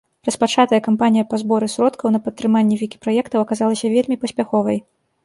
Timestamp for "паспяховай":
4.25-4.77